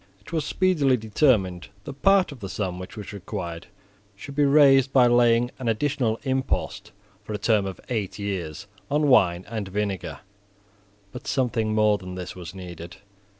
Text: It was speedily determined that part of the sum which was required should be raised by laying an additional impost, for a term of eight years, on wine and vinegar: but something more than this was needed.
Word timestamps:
It 0.19 0.33
was 0.33 0.43
speedily 0.45 0.97
determined 0.97 1.67
that 1.83 2.01
part 2.01 2.31
of 2.31 2.39
the 2.39 2.49
sum 2.49 2.79
which 2.79 2.97
was 2.97 3.13
required 3.13 3.67
should 4.15 4.33
be 4.33 4.45
raised 4.45 4.91
by 4.91 5.05
laying 5.05 5.51
an 5.59 5.67
additional 5.67 6.19
impost, 6.23 6.91
for 7.23 7.33
a 7.33 7.37
term 7.37 7.67
of 7.67 7.79
eight 7.87 8.17
years, 8.17 8.65
on 8.89 9.09
wine 9.09 9.45
and 9.47 9.67
vinegar: 9.67 10.21
but 11.11 11.27
something 11.27 11.75
more 11.75 11.99
than 11.99 12.15
this 12.15 12.35
was 12.35 12.55
needed. 12.55 12.97